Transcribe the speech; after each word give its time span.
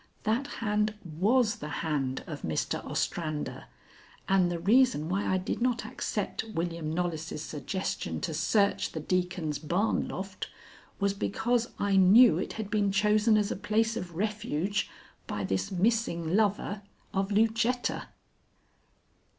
That 0.23 0.47
hand 0.47 0.95
was 1.19 1.57
the 1.57 1.69
hand 1.85 2.23
of 2.25 2.41
Mr. 2.41 2.83
Ostrander; 2.83 3.65
and 4.27 4.49
the 4.51 4.57
reason 4.57 5.09
why 5.09 5.27
I 5.27 5.37
did 5.37 5.61
not 5.61 5.85
accept 5.85 6.43
William 6.55 6.91
Knollys' 6.91 7.43
suggestion 7.43 8.19
to 8.21 8.33
search 8.33 8.93
the 8.93 8.99
Deacon's 8.99 9.59
barn 9.59 10.07
loft 10.07 10.49
was 10.99 11.13
because 11.13 11.69
I 11.77 11.97
knew 11.97 12.39
it 12.39 12.53
had 12.53 12.71
been 12.71 12.91
chosen 12.91 13.37
as 13.37 13.51
a 13.51 13.55
place 13.55 13.95
of 13.95 14.15
refuge 14.15 14.89
by 15.27 15.43
this 15.43 15.71
missing 15.71 16.35
lover 16.35 16.81
of 17.13 17.31
Lucetta." 17.31 18.07